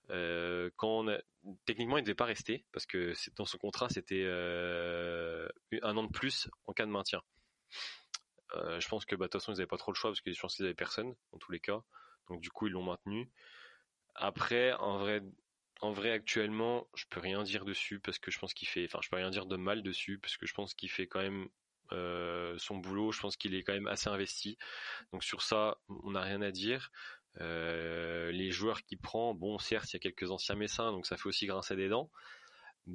[0.09, 1.07] Euh, quand
[1.67, 5.49] techniquement, il ne devait pas rester parce que dans son contrat, c'était euh,
[5.83, 7.23] un an de plus en cas de maintien.
[8.55, 10.21] Euh, je pense que bah, de toute façon, ils n'avaient pas trop le choix parce
[10.21, 11.83] que je pense qu'ils n'avaient personne dans tous les cas.
[12.29, 13.31] Donc du coup, ils l'ont maintenu.
[14.15, 15.23] Après, en vrai,
[15.81, 18.99] en vrai, actuellement, je peux rien dire dessus parce que je pense qu'il fait, enfin,
[19.03, 21.49] je peux rien dire de mal dessus parce que je pense qu'il fait quand même
[21.93, 24.57] euh, son boulot, je pense qu'il est quand même assez investi.
[25.13, 26.91] Donc sur ça, on n'a rien à dire.
[27.41, 31.17] Euh, les joueurs qu'il prend, bon, certes, il y a quelques anciens messins, donc ça
[31.17, 32.11] fait aussi grincer des dents.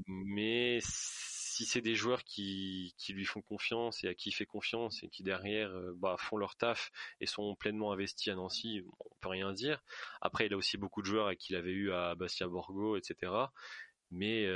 [0.08, 5.04] Mais si c'est des joueurs qui, lui font confiance et à qui il fait confiance
[5.04, 9.16] et qui derrière euh, bah, font leur taf et sont pleinement investis à Nancy, on
[9.22, 9.82] peut rien dire.
[10.22, 12.98] Après, il a aussi beaucoup de joueurs avec qui il avait eu à Bastia Borgo,
[12.98, 13.32] etc.
[14.12, 14.48] Mais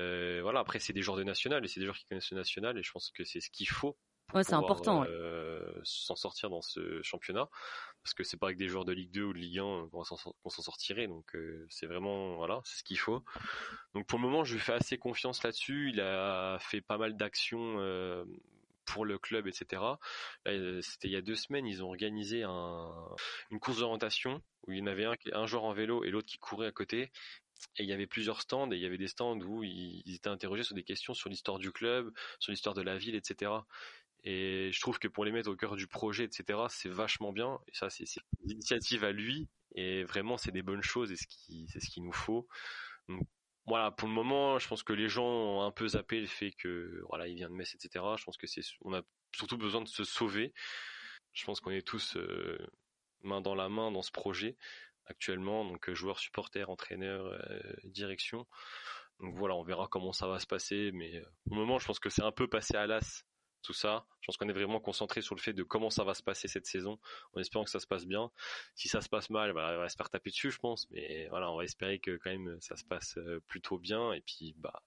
[0.41, 2.77] voilà, après c'est des joueurs de national et c'est des joueurs qui connaissent le national
[2.77, 3.97] et je pense que c'est ce qu'il faut
[4.33, 5.05] Ouais, c'est important.
[5.07, 7.47] Euh, S'en sortir dans ce championnat,
[8.03, 10.03] parce que c'est pas avec des joueurs de Ligue 2 ou de Ligue 1 qu'on
[10.03, 11.07] s'en sortirait.
[11.07, 13.23] Donc euh, c'est vraiment voilà, c'est ce qu'il faut.
[13.93, 15.89] Donc pour le moment, je lui fais assez confiance là-dessus.
[15.93, 17.75] Il a fait pas mal d'actions.
[17.79, 18.25] Euh,
[18.85, 19.83] pour le club, etc.
[20.45, 22.91] C'était il y a deux semaines, ils ont organisé un,
[23.51, 26.27] une course d'orientation où il y en avait un, un joueur en vélo et l'autre
[26.27, 27.11] qui courait à côté
[27.77, 30.15] et il y avait plusieurs stands et il y avait des stands où ils, ils
[30.15, 33.51] étaient interrogés sur des questions sur l'histoire du club, sur l'histoire de la ville, etc.
[34.23, 37.59] Et je trouve que pour les mettre au cœur du projet, etc., c'est vachement bien.
[37.67, 38.05] Et ça, c'est
[38.43, 39.47] une initiative à lui.
[39.75, 42.47] Et vraiment, c'est des bonnes choses et c'est ce qu'il nous faut.
[43.65, 46.51] Voilà, pour le moment, je pense que les gens ont un peu zappé le fait
[46.51, 48.03] que voilà, il vient de Metz, etc.
[48.17, 49.01] Je pense que c'est, on a
[49.33, 50.53] surtout besoin de se sauver.
[51.33, 52.57] Je pense qu'on est tous euh,
[53.21, 54.57] main dans la main dans ce projet
[55.05, 58.47] actuellement, donc joueurs, supporters, entraîneurs, euh, direction.
[59.19, 61.99] Donc voilà, on verra comment ça va se passer, mais euh, au moment, je pense
[61.99, 63.23] que c'est un peu passé à l'as
[63.61, 64.05] tout ça.
[64.21, 66.47] Je pense qu'on est vraiment concentré sur le fait de comment ça va se passer
[66.47, 66.99] cette saison,
[67.33, 68.31] en espérant que ça se passe bien.
[68.75, 70.87] Si ça se passe mal, bah, on va se faire taper dessus, je pense.
[70.91, 74.13] Mais voilà, on va espérer que quand même ça se passe euh, plutôt bien.
[74.13, 74.81] Et puis, bah,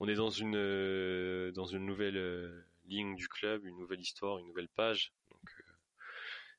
[0.00, 4.38] on est dans une euh, dans une nouvelle euh, ligne du club, une nouvelle histoire,
[4.38, 5.12] une nouvelle page.
[5.30, 5.40] Donc,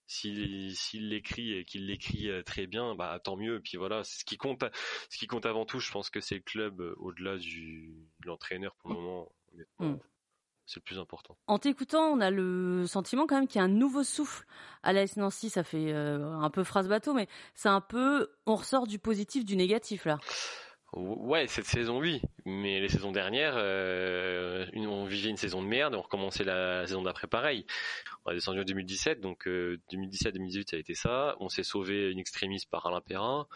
[0.09, 3.57] s'il l'écrit et qu'il l'écrit très bien, bah tant mieux.
[3.57, 4.63] Et puis voilà, ce qui compte.
[5.09, 8.73] Ce qui compte avant tout, je pense que c'est le club au-delà du de l'entraîneur
[8.75, 9.31] pour le moment.
[10.67, 11.37] C'est le plus important.
[11.47, 14.45] En t'écoutant, on a le sentiment quand même qu'il y a un nouveau souffle
[14.83, 15.49] à l'AS Nancy.
[15.49, 19.45] Ça fait euh, un peu phrase bateau, mais c'est un peu, on ressort du positif
[19.45, 20.19] du négatif là.
[20.93, 25.95] Ouais, cette saison oui, mais les saisons dernières, euh, on vivait une saison de merde,
[25.95, 27.65] on recommençait la saison d'après pareil.
[28.25, 31.35] On a descendu en 2017, donc 2017-2018 euh, ça a été ça.
[31.39, 33.47] On s'est sauvé une extrémiste par Alain Perrin.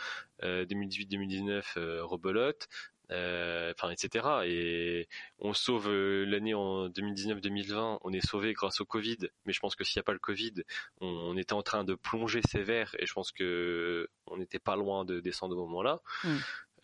[0.43, 2.67] 2018-2019 rebelote.
[3.11, 4.25] Euh, enfin etc.
[4.45, 9.59] Et on sauve euh, l'année en 2019-2020, on est sauvé grâce au Covid, mais je
[9.59, 10.53] pense que s'il n'y a pas le Covid,
[11.01, 15.03] on, était en train de plonger sévère et je pense que on n'était pas loin
[15.03, 15.99] de descendre au moment-là.
[16.23, 16.37] Mm.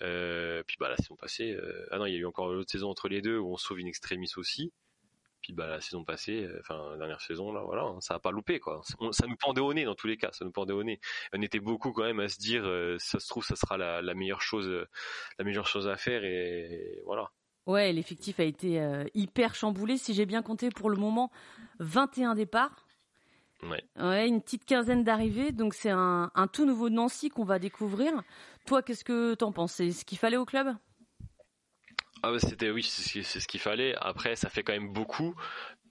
[0.04, 1.58] Euh, puis bah la saison passée,
[1.92, 3.80] ah non, il y a eu encore l'autre saison entre les deux où on sauve
[3.80, 4.74] une extrémiste aussi.
[5.41, 8.19] Puis bah la saison passée, euh, enfin la dernière saison là, voilà, hein, ça a
[8.19, 8.82] pas loupé quoi.
[9.12, 11.00] ça nous pendait au nez dans tous les cas, ça nous pendait au nez.
[11.34, 14.13] On était beaucoup quand même à se dire, euh, ça se trouve, ça sera la,
[14.13, 14.88] meilleure chose,
[15.38, 17.32] la meilleure chose à faire et, voilà.
[17.65, 19.97] Ouais, l'effectif a été euh, hyper chamboulé.
[19.97, 21.32] Si j'ai bien compté pour le moment,
[21.80, 22.86] 21 départs.
[23.63, 23.84] Ouais.
[24.00, 24.28] ouais.
[24.28, 28.13] une petite quinzaine d'arrivées, donc c'est un, un, tout nouveau Nancy qu'on va découvrir.
[28.65, 29.73] Toi, qu'est-ce que t'en penses?
[29.73, 30.67] C'est ce qu'il fallait au club?
[32.23, 33.95] Ah bah c'était oui, c'est ce qu'il fallait.
[33.95, 35.36] Après, ça fait quand même beaucoup,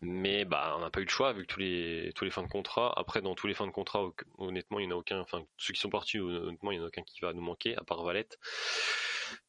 [0.01, 2.49] mais bah on n'a pas eu le choix avec tous les tous les fins de
[2.49, 2.93] contrat.
[2.97, 4.03] Après, dans tous les fins de contrat,
[4.39, 5.21] honnêtement, il n'y en a aucun.
[5.21, 7.77] Enfin, ceux qui sont partis, honnêtement, il n'y en a aucun qui va nous manquer,
[7.77, 8.39] à part Valette.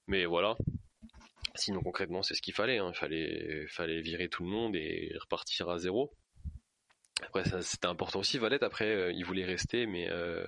[0.07, 0.55] Mais voilà.
[1.55, 2.77] Sinon, concrètement, c'est ce qu'il fallait.
[2.77, 2.91] Hein.
[2.93, 6.13] Il fallait fallait virer tout le monde et repartir à zéro.
[7.23, 8.37] Après, c'était important aussi.
[8.37, 10.45] Valette, après, euh, il voulait rester, mais euh,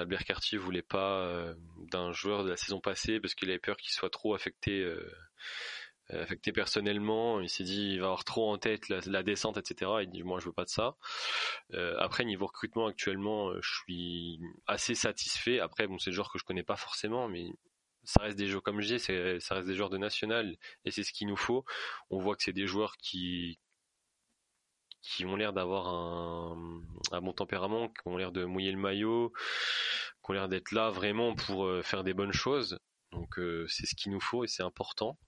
[0.00, 1.54] Albert Cartier voulait pas euh,
[1.90, 5.10] d'un joueur de la saison passée parce qu'il avait peur qu'il soit trop affecté euh,
[6.08, 7.40] affecté personnellement.
[7.40, 9.90] Il s'est dit il va avoir trop en tête la, descente, etc.
[10.02, 10.96] Il dit moi je veux pas de ça.
[11.74, 15.60] Euh, après niveau recrutement actuellement, je suis assez satisfait.
[15.60, 17.46] Après bon c'est des joueurs que je connais pas forcément, mais
[18.02, 21.04] ça reste des joueurs comme je dis, ça reste des joueurs de national et c'est
[21.04, 21.64] ce qu'il nous faut.
[22.08, 23.58] On voit que c'est des joueurs qui
[25.02, 26.82] qui ont l'air d'avoir un,
[27.20, 29.32] bon tempérament, qui ont l'air de mouiller le maillot,
[30.22, 32.78] qui ont l'air d'être là vraiment pour euh, faire des bonnes choses.
[33.12, 35.18] Donc euh, c'est ce qu'il nous faut et c'est important.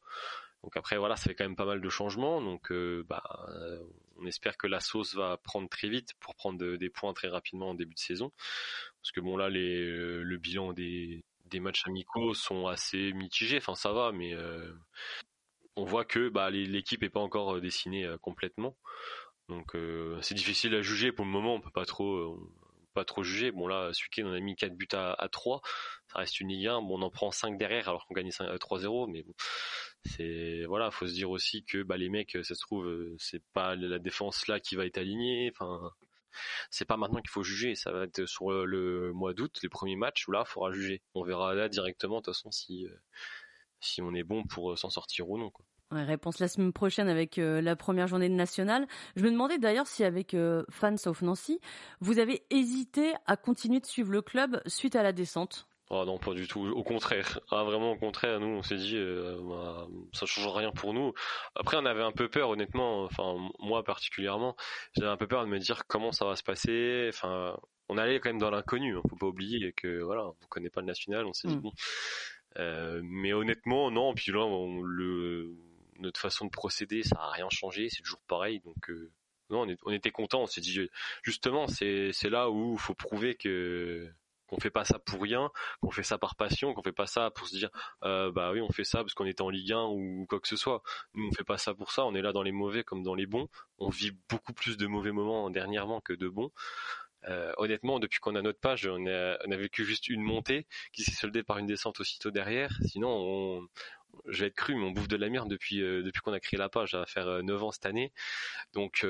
[0.62, 2.40] Donc après voilà, ça fait quand même pas mal de changements.
[2.40, 3.22] Donc euh, bah,
[4.18, 7.70] on espère que la sauce va prendre très vite pour prendre des points très rapidement
[7.70, 8.30] en début de saison.
[9.00, 13.58] Parce que bon là les, le bilan des, matchs amicaux sont assez mitigés.
[13.58, 14.36] Enfin ça va, mais
[15.74, 18.76] on voit que bah, l'équipe est pas encore dessinée complètement.
[19.52, 22.50] Donc euh, c'est difficile à juger pour le moment, on peut pas trop euh,
[22.94, 23.52] pas trop juger.
[23.52, 25.60] Bon là, week-end on a mis 4 buts à, à 3,
[26.08, 29.10] ça reste une Ligue 1, bon on en prend 5 derrière alors qu'on gagne 3-0
[29.12, 29.34] mais bon
[30.04, 33.42] c'est voilà, faut se dire aussi que bah les mecs ça se trouve euh, c'est
[33.52, 35.90] pas la défense là qui va être alignée, enfin
[36.70, 39.96] c'est pas maintenant qu'il faut juger, ça va être sur le mois d'août, les premiers
[39.96, 41.02] matchs où là, il faudra juger.
[41.14, 42.86] On verra là directement de toute façon si
[43.80, 45.52] si on est bon pour s'en sortir ou non
[45.92, 48.86] réponse la semaine prochaine avec euh, la première journée de nationale.
[49.16, 51.60] Je me demandais d'ailleurs si avec euh, Fans of Nancy,
[52.00, 55.68] vous avez hésité à continuer de suivre le club suite à la descente.
[55.94, 56.66] Oh non, pas du tout.
[56.68, 57.38] Au contraire.
[57.50, 58.40] Ah, vraiment au contraire.
[58.40, 61.12] Nous, on s'est dit, euh, bah, ça change rien pour nous.
[61.54, 63.04] Après, on avait un peu peur, honnêtement.
[63.04, 64.56] Enfin, moi particulièrement,
[64.96, 67.10] j'avais un peu peur de me dire comment ça va se passer.
[67.10, 67.58] Enfin,
[67.90, 68.96] on allait quand même dans l'inconnu.
[68.96, 69.02] Hein.
[69.10, 71.26] Faut pas oublier que voilà, on connaît pas le national.
[71.26, 71.60] On s'est dit mm.
[71.60, 71.72] bon.
[72.58, 74.14] Euh, mais honnêtement, non.
[74.14, 75.54] Puis là, on, le
[75.98, 78.60] notre façon de procéder, ça a rien changé, c'est toujours pareil.
[78.60, 79.12] Donc euh,
[79.50, 80.42] non, on, était content.
[80.42, 80.88] On s'est dit
[81.22, 84.10] justement, c'est là où il faut prouver que
[84.52, 85.50] qu'on fait pas ça pour rien,
[85.80, 87.70] qu'on fait ça par passion, qu'on fait pas ça pour se dire
[88.04, 90.48] euh, bah oui on fait ça parce qu'on était en Ligue 1 ou quoi que
[90.48, 90.82] ce soit.
[91.14, 93.14] Nous on fait pas ça pour ça, on est là dans les mauvais comme dans
[93.14, 93.48] les bons.
[93.78, 96.50] On vit beaucoup plus de mauvais moments dernièrement que de bons.
[97.28, 101.12] Euh, honnêtement, depuis qu'on a notre page, on a, vécu juste une montée qui s'est
[101.12, 102.76] soldée par une descente aussitôt derrière.
[102.86, 103.68] Sinon, on,
[104.26, 106.40] je vais être cru, mais on bouffe de la merde depuis euh, depuis qu'on a
[106.40, 106.92] créé la page.
[106.92, 108.12] Ça va faire 9 euh, ans cette année,
[108.72, 109.06] donc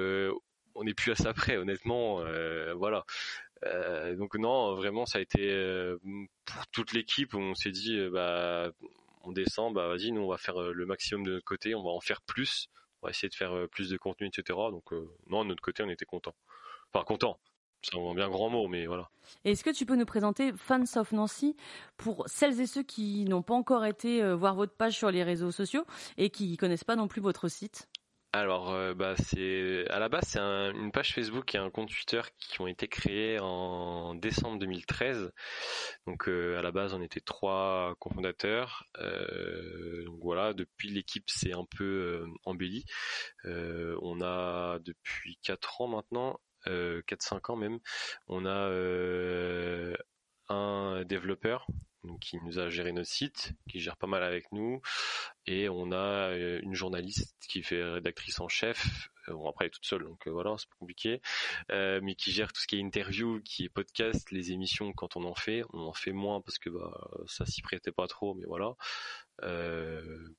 [0.74, 2.22] on n'est plus à ça près, honnêtement.
[2.74, 3.04] voilà.
[4.16, 5.96] donc non, vraiment, ça a été
[6.44, 7.34] pour toute l'équipe.
[7.34, 8.70] On s'est dit, bah,
[9.24, 11.90] on descend, bah vas-y, nous on va faire le maximum de notre côté, on va
[11.90, 12.68] en faire plus,
[13.00, 14.58] on va essayer de faire plus de contenu, etc.
[14.70, 14.92] Donc
[15.28, 16.34] non, de notre côté, on était content.
[16.92, 17.38] Enfin content
[17.82, 19.10] c'est un bien grand mot, mais voilà.
[19.44, 21.56] Est-ce que tu peux nous présenter Fans of Nancy
[21.96, 25.24] pour celles et ceux qui n'ont pas encore été euh, voir votre page sur les
[25.24, 25.84] réseaux sociaux
[26.16, 27.88] et qui connaissent pas non plus votre site?
[28.34, 32.22] Alors, euh, bah, c'est à la base c'est une page Facebook et un compte Twitter
[32.38, 35.32] qui ont été créés en décembre 2013.
[36.06, 38.86] Donc euh, à la base on était trois cofondateurs.
[38.98, 42.84] donc voilà, depuis l'équipe s'est un peu embellie.
[43.44, 47.78] on a depuis quatre ans maintenant 4-5 euh, ans même,
[48.28, 49.94] on a euh,
[50.48, 51.66] un développeur
[52.20, 54.80] qui nous a géré notre site, qui gère pas mal avec nous,
[55.46, 59.10] et on a euh, une journaliste qui fait rédactrice en chef.
[59.28, 61.20] Euh, bon après elle est toute seule, donc euh, voilà, c'est compliqué,
[61.68, 65.24] mais qui gère tout ce qui est interview, qui est podcast, les émissions quand on
[65.24, 65.62] en fait.
[65.72, 68.74] On en fait moins parce que bah ça s'y prêtait pas trop, mais voilà.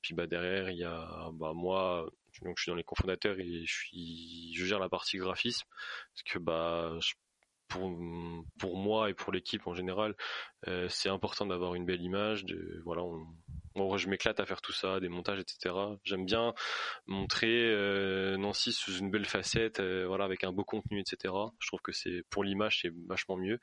[0.01, 2.09] puis bah derrière il y a bah moi
[2.41, 5.67] donc je suis dans les cofondateurs et je gère la partie graphisme
[6.13, 7.13] parce que bah je
[7.67, 7.91] pour,
[8.59, 10.15] pour moi et pour l'équipe en général,
[10.67, 12.45] euh, c'est important d'avoir une belle image.
[12.45, 15.75] De, voilà, on, je m'éclate à faire tout ça, des montages, etc.
[16.03, 16.53] J'aime bien
[17.07, 21.33] montrer euh, Nancy sous une belle facette, euh, voilà, avec un beau contenu, etc.
[21.59, 23.59] Je trouve que c'est pour l'image, c'est vachement mieux.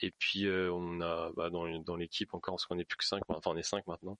[0.00, 3.22] Et puis on a bah, dans, dans l'équipe encore, parce qu'on n'est plus que 5,
[3.28, 4.18] enfin on est 5 maintenant,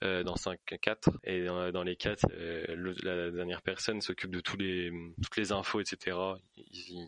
[0.00, 1.10] dans 5, 4.
[1.24, 4.90] Et dans, les 4, euh, la dernière personne s'occupe de tous les,
[5.22, 6.16] toutes les infos, etc.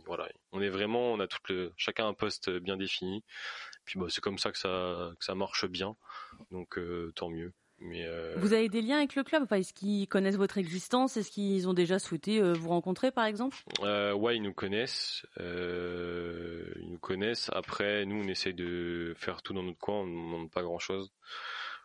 [0.07, 3.25] voilà, on est vraiment, on a tout le, chacun un poste bien défini.
[3.85, 5.97] Puis bah, c'est comme ça que ça, que ça marche bien.
[6.51, 7.53] Donc euh, tant mieux.
[7.79, 8.35] Mais euh...
[8.37, 9.43] Vous avez des liens avec le club?
[9.43, 11.17] Enfin, Est-ce qu'ils connaissent votre existence?
[11.17, 13.57] Est-ce qu'ils ont déjà souhaité euh, vous rencontrer, par exemple?
[13.81, 15.27] Euh, Ouais, ils nous connaissent.
[15.41, 17.51] Ils nous connaissent.
[17.53, 19.97] Après, nous, on essaye de faire tout dans notre coin.
[19.97, 21.13] On ne demande pas grand-chose.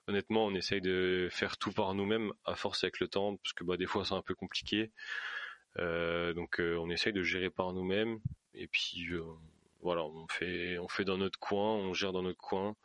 [0.07, 3.63] Honnêtement, on essaye de faire tout par nous-mêmes, à force avec le temps, parce que
[3.63, 4.91] bah, des fois, c'est un peu compliqué.
[5.79, 8.19] Euh, donc, on essaye de gérer par nous-mêmes.
[8.53, 9.09] Et puis,
[9.81, 12.75] voilà, on fait, on fait dans notre coin, on gère dans notre coin.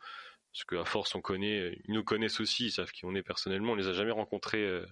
[0.53, 3.71] Parce qu'à force, on connaît, ils nous connaissent aussi, ils savent qui on est personnellement.
[3.73, 4.85] On les a jamais rencontrés, euh,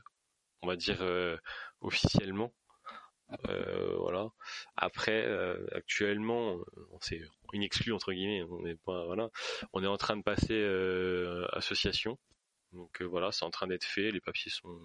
[0.64, 1.38] on va dire euh,
[1.82, 2.52] officiellement.
[3.48, 4.30] Euh, voilà.
[4.76, 5.28] Après,
[5.74, 6.58] actuellement,
[7.00, 7.22] c'est
[7.54, 8.44] une exclue entre guillemets.
[8.50, 9.30] On n'est pas, voilà.
[9.74, 10.64] On est en train de passer
[11.54, 12.18] association.
[12.74, 14.12] Donc voilà, c'est en train d'être fait.
[14.12, 14.76] Les papiers sont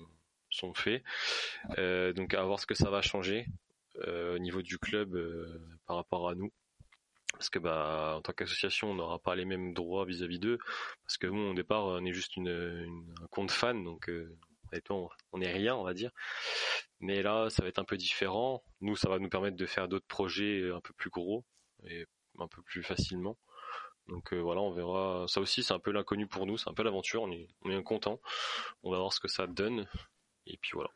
[0.57, 1.03] sont faits.
[2.17, 3.47] donc à voir ce que ça va changer
[4.07, 5.17] au niveau du club
[5.87, 6.53] par rapport à nous.
[7.37, 10.59] Parce que bah en tant qu'association on n'aura pas les mêmes droits vis-à-vis d'eux.
[11.05, 12.49] Parce que nous au départ on est juste une,
[13.23, 14.37] un compte fan donc euh,
[15.33, 16.11] on est rien on va dire.
[17.01, 18.63] Mais là ça va être un peu différent.
[18.81, 21.45] Nous ça va nous permettre de faire d'autres projets un peu plus gros
[21.85, 22.07] et
[22.39, 23.37] un peu plus facilement.
[24.09, 25.27] Donc euh, voilà on verra.
[25.29, 26.57] Ça aussi c'est un peu l'inconnu pour nous.
[26.57, 27.23] C'est un peu l'aventure.
[27.23, 28.19] On est on est content
[28.83, 29.87] on va voir ce que ça donne
[30.47, 30.91] et puis voilà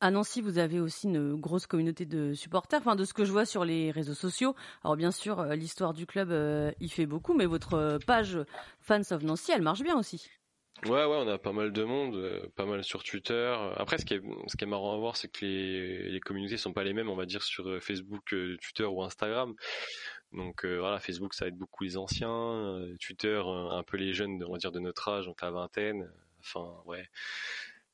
[0.00, 3.32] à Nancy, vous avez aussi une grosse communauté de supporters, enfin de ce que je
[3.32, 4.54] vois sur les réseaux sociaux.
[4.84, 8.38] Alors bien sûr, euh, l'histoire du club euh, y fait beaucoup, mais votre euh, page
[8.80, 10.28] Fans of Nancy, elle marche bien aussi.
[10.84, 13.56] Ouais, ouais, on a pas mal de monde, pas mal sur Twitter.
[13.76, 16.58] Après, ce qui est, ce qui est marrant à voir, c'est que les, les communautés
[16.58, 19.54] sont pas les mêmes, on va dire, sur Facebook, Twitter ou Instagram.
[20.32, 24.58] Donc voilà, Facebook, ça aide beaucoup les anciens, Twitter, un peu les jeunes, on va
[24.58, 26.12] dire, de notre âge, donc la vingtaine.
[26.40, 27.08] Enfin, ouais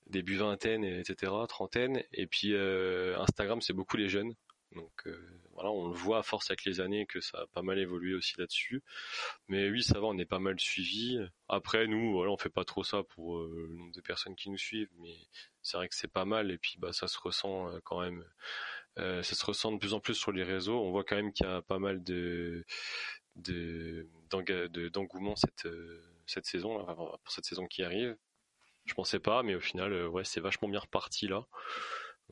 [0.07, 2.03] début vingtaine, etc., trentaine.
[2.13, 4.35] Et puis euh, Instagram, c'est beaucoup les jeunes.
[4.75, 5.19] Donc euh,
[5.53, 8.15] voilà, on le voit à force avec les années que ça a pas mal évolué
[8.15, 8.83] aussi là-dessus.
[9.49, 11.19] Mais oui, ça va, on est pas mal suivi.
[11.49, 14.51] Après, nous, voilà, on fait pas trop ça pour euh, le nombre de personnes qui
[14.51, 15.15] nous suivent, mais
[15.63, 16.51] c'est vrai que c'est pas mal.
[16.51, 18.25] Et puis bah ça se ressent quand même.
[18.97, 20.81] ça se ressent de plus en plus sur les réseaux.
[20.81, 22.65] On voit quand même qu'il y a pas mal de
[24.93, 25.69] d'engouement cette
[26.27, 26.85] cette saison
[27.25, 28.17] pour cette saison qui arrive
[28.85, 31.45] je pensais pas, mais au final, euh, ouais, c'est vachement bien reparti là.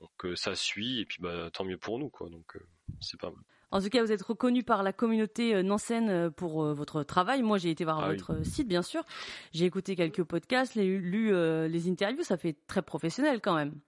[0.01, 2.29] Donc euh, ça suit et puis bah tant mieux pour nous quoi.
[2.31, 2.61] Donc euh,
[3.01, 3.43] c'est pas mal.
[3.73, 7.43] En tout cas, vous êtes reconnu par la communauté nancéenne pour votre travail.
[7.43, 9.05] Moi, j'ai été voir ah votre site, bien sûr.
[9.53, 11.31] J'ai écouté quelques podcasts, lu, lu
[11.69, 12.25] les interviews.
[12.25, 13.79] Ça fait très professionnel quand même.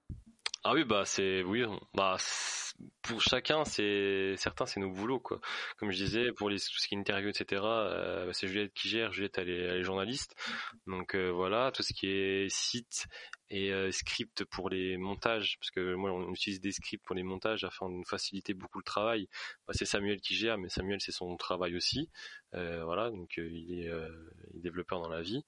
[0.63, 2.17] Ah oui, bah c'est oui, bah
[3.03, 5.41] pour chacun, c'est certains, c'est nos boulots quoi.
[5.79, 7.63] Comme je disais, pour tout ce qui est interview, etc.
[7.65, 9.13] Euh, bah, c'est Juliette qui gère.
[9.13, 10.35] Juliette, elle est, elle est journaliste,
[10.87, 13.07] donc euh, voilà, tout ce qui est site
[13.51, 17.23] et euh, script pour les montages, parce que moi, on utilise des scripts pour les
[17.23, 19.29] montages afin de nous faciliter beaucoup le travail.
[19.67, 22.09] Bah, c'est Samuel qui gère, mais Samuel, c'est son travail aussi.
[22.53, 23.91] voilà, donc il est,
[24.53, 25.45] il est développeur dans la vie.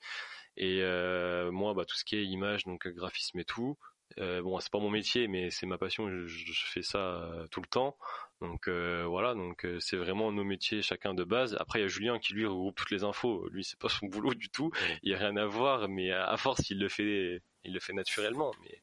[0.57, 0.83] Et
[1.51, 3.79] moi, bah, tout ce qui est image, donc graphisme et tout.
[4.18, 6.09] Euh, bon, c'est pas mon métier, mais c'est ma passion.
[6.09, 7.96] Je, je, fais ça euh, tout le temps.
[8.40, 11.57] Donc euh, voilà, donc euh, c'est vraiment nos métiers chacun de base.
[11.61, 13.48] Après, il y a Julien qui lui regroupe toutes les infos.
[13.50, 14.70] Lui, c'est pas son boulot du tout.
[15.03, 17.92] Il y a rien à voir, mais à force, il le fait, il le fait
[17.92, 18.53] naturellement.
[18.62, 18.83] Mais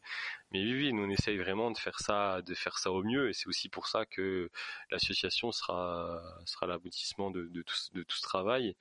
[0.52, 3.30] mais oui, oui, nous on essaye vraiment de faire ça, de faire ça au mieux.
[3.30, 4.50] Et c'est aussi pour ça que
[4.92, 8.76] l'association sera sera l'aboutissement de, de, tout, de tout ce travail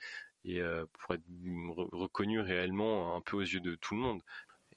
[0.45, 0.61] et
[0.99, 1.23] pour être
[1.93, 4.23] reconnu réellement un peu aux yeux de tout le monde.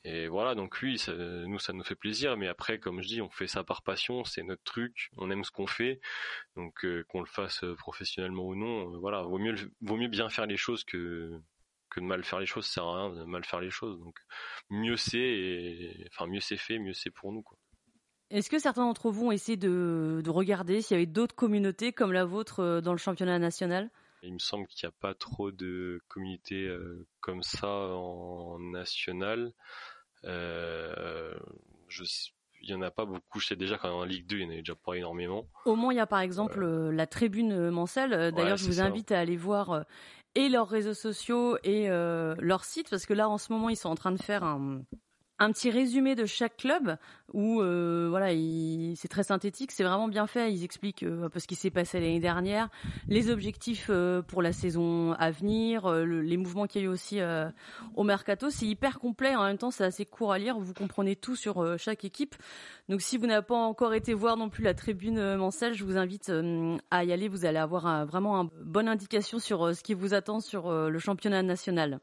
[0.05, 3.21] Et voilà, donc oui, ça, nous ça nous fait plaisir, mais après, comme je dis,
[3.21, 6.01] on fait ça par passion, c'est notre truc, on aime ce qu'on fait,
[6.57, 10.09] donc euh, qu'on le fasse euh, professionnellement ou non, euh, voilà, vaut mieux vaut mieux
[10.09, 11.39] bien faire les choses que
[11.89, 13.97] que de mal faire les choses, ça sert à rien de mal faire les choses,
[13.97, 14.17] donc
[14.69, 17.57] mieux c'est, et, enfin mieux c'est fait, mieux c'est pour nous quoi.
[18.29, 21.93] Est-ce que certains d'entre vous ont essayé de, de regarder s'il y avait d'autres communautés
[21.93, 23.89] comme la vôtre dans le championnat national?
[24.23, 26.73] Il me semble qu'il n'y a pas trop de communautés
[27.19, 29.53] comme ça en national.
[30.25, 31.33] Euh,
[31.87, 32.03] je
[32.65, 33.41] il y en a pas beaucoup.
[33.41, 35.45] Je sais déjà qu'en Ligue 2, il y en a déjà pas énormément.
[35.65, 38.31] Au moins, il y a par exemple la tribune Mancel.
[38.31, 39.85] D'ailleurs, je vous invite à aller voir
[40.33, 43.89] et leurs réseaux sociaux et leur site parce que là, en ce moment, ils sont
[43.89, 44.81] en train de faire un,
[45.43, 46.97] un petit résumé de chaque club
[47.33, 48.27] où euh, voilà,
[48.95, 50.53] c'est très synthétique, c'est vraiment bien fait.
[50.53, 52.69] Ils expliquent euh, un peu ce qui s'est passé l'année dernière,
[53.07, 57.19] les objectifs euh, pour la saison à venir, les mouvements qu'il y a eu aussi
[57.95, 58.49] au mercato.
[58.49, 59.35] C'est hyper complet.
[59.35, 60.59] En même temps, c'est assez court à lire.
[60.59, 62.35] Vous comprenez tout sur chaque équipe.
[62.89, 65.97] Donc, si vous n'avez pas encore été voir non plus la tribune Mancel, je vous
[65.97, 66.31] invite
[66.91, 67.27] à y aller.
[67.27, 71.43] Vous allez avoir vraiment une bonne indication sur ce qui vous attend sur le championnat
[71.43, 71.99] national.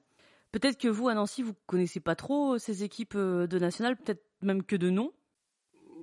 [0.53, 4.25] Peut-être que vous, à Nancy, vous connaissez pas trop ces équipes euh, de national, peut-être
[4.43, 5.13] même que de nom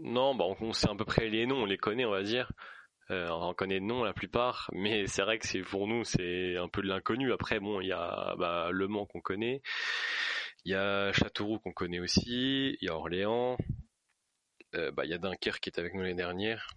[0.01, 2.51] Non, bah on sait à peu près les noms, on les connaît, on va dire.
[3.09, 6.57] Euh, on connaît de nom la plupart, mais c'est vrai que c'est pour nous c'est
[6.57, 7.31] un peu de l'inconnu.
[7.31, 9.61] Après bon, il y a bah, Le Mans qu'on connaît,
[10.65, 13.57] il y a Châteauroux qu'on connaît aussi, il y a Orléans,
[14.75, 16.69] euh, bah, il y a Dunkerque qui est avec nous l'année dernière.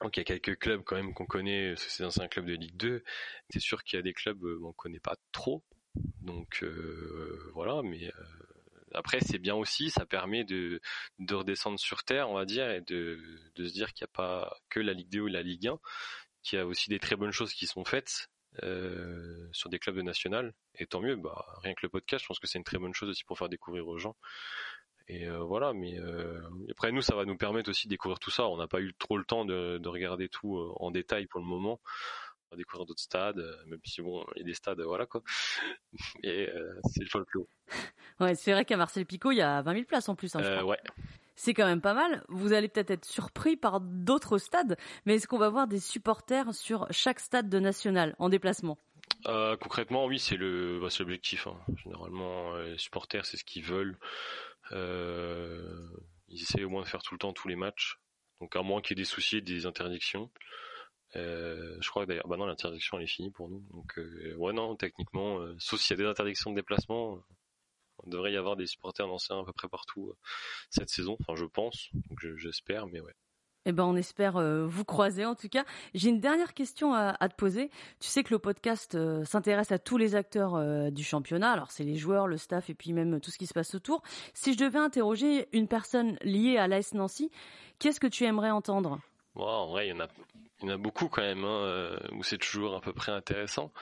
[0.00, 2.76] Donc il y a quelques clubs quand même qu'on connaît, c'est un club de Ligue
[2.76, 3.04] 2.
[3.50, 5.62] C'est sûr qu'il y a des clubs qu'on connaît pas trop,
[5.94, 8.24] donc euh, voilà, mais euh,
[8.94, 10.80] après c'est bien aussi, ça permet de,
[11.18, 13.20] de redescendre sur terre, on va dire, et de,
[13.56, 15.78] se dire qu'il n'y a pas que la Ligue 2 ou la Ligue 1,
[16.42, 18.28] qu'il y a aussi des très bonnes choses qui sont faites
[18.62, 20.54] euh, sur des clubs de national.
[20.74, 22.94] Et tant mieux, bah, rien que le podcast, je pense que c'est une très bonne
[22.94, 24.16] chose aussi pour faire découvrir aux gens.
[25.08, 25.98] Et voilà, mais
[26.70, 28.46] après nous, ça va nous permettre aussi de découvrir tout ça.
[28.46, 31.80] On n'a pas eu trop le temps de regarder tout en détail pour le moment
[32.56, 35.22] découvrir d'autres stades, euh, même si bon, il y a des stades, voilà quoi.
[36.22, 37.48] Et euh, c'est le choix le plus haut.
[38.20, 40.34] Ouais, c'est vrai qu'à Marcel Picot, il y a 20 000 places en plus.
[40.36, 40.78] Hein, euh, ouais.
[41.34, 42.24] C'est quand même pas mal.
[42.28, 46.54] Vous allez peut-être être surpris par d'autres stades, mais est-ce qu'on va voir des supporters
[46.54, 48.78] sur chaque stade de national en déplacement?
[49.24, 51.46] Concrètement, oui, c'est le, bah, l'objectif.
[51.46, 51.56] Hein.
[51.82, 53.96] Généralement, les supporters, c'est ce qu'ils veulent.
[54.70, 57.98] ils essayent au moins de faire tout le temps tous les matchs.
[58.40, 60.28] Donc à moins qu'il y ait des soucis, des interdictions.
[61.16, 63.62] Euh, je crois que d'ailleurs, bah non, l'interdiction elle est finie pour nous.
[63.72, 67.22] Donc euh, ouais non, techniquement, euh, sauf s'il y a des interdictions de déplacement,
[68.04, 70.12] on devrait y avoir des supporters anciens à peu près partout
[70.70, 71.16] cette saison.
[71.20, 73.14] Enfin, je pense, donc j'espère, mais ouais.
[73.64, 75.64] Eh ben, on espère vous croiser en tout cas.
[75.94, 77.70] J'ai une dernière question à, te poser.
[78.00, 81.52] Tu sais que le podcast s'intéresse à tous les acteurs du championnat.
[81.52, 84.02] Alors c'est les joueurs, le staff et puis même tout ce qui se passe autour.
[84.34, 87.30] Si je devais interroger une personne liée à l'AS Nancy,
[87.78, 88.98] qu'est-ce que tu aimerais entendre?
[89.36, 90.08] En vrai, il y en a,
[90.62, 93.10] il y en a beaucoup quand même, hein, euh, où c'est toujours à peu près
[93.12, 93.72] intéressant.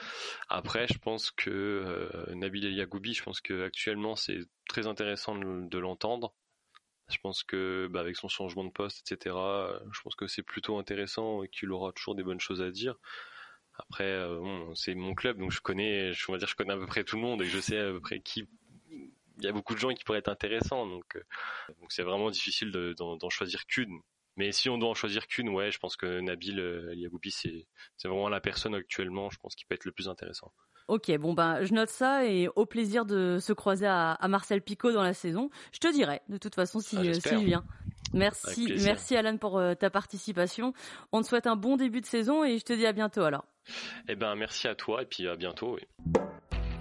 [0.49, 5.35] Après, je pense que euh, Nabil El Yagoubi, je pense que actuellement c'est très intéressant
[5.37, 6.35] de, l'entendre.
[7.11, 9.35] Je pense que bah, avec son changement de poste, etc.,
[9.93, 12.97] je pense que c'est plutôt intéressant et qu'il aura toujours des bonnes choses à dire.
[13.79, 16.87] Après, euh, c'est mon club, donc je connais, je, on dire, je connais à peu
[16.87, 18.49] près tout le monde et je sais à peu près qui.
[19.39, 21.19] Il y a beaucoup de gens qui pourraient être intéressants, donc
[21.89, 24.01] c'est vraiment difficile d'en choisir qu'une.
[24.37, 27.67] Mais si on doit en choisir qu'une, ouais, je pense que Nabil euh, Yagoubi, c'est,
[27.97, 30.53] c'est vraiment la personne actuellement, je pense, qui peut être le plus intéressant.
[30.91, 34.91] Ok, bon ben je note ça et au plaisir de se croiser à, Marcel Picot
[34.91, 35.49] dans la saison.
[35.73, 37.65] Je te dirai de toute façon si, ah, euh, s'il vient.
[38.13, 40.73] Merci, merci Alan pour euh, ta participation.
[41.13, 43.45] On te souhaite un bon début de saison et je te dis à bientôt alors.
[44.09, 45.79] Eh ben merci à toi et puis à bientôt.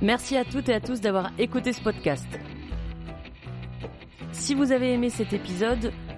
[0.02, 2.28] Merci à toutes et à tous d'avoir écouté ce podcast.
[4.32, 5.92] Si vous avez aimé cet épisode,